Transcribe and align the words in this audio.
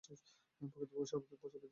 প্রকৃতপক্ষে, 0.61 1.09
"সর্বাধিক 1.11 1.37
প্রচলিত 1.39 1.55
বই"। 1.55 1.69